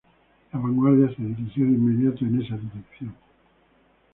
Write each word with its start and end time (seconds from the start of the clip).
La 0.51 0.57
vanguardia 0.59 1.15
se 1.15 1.21
dirigió 1.23 1.63
de 1.63 1.73
inmediato 1.73 2.25
en 2.25 2.41
esa 2.41 2.55
dirección. 2.57 3.13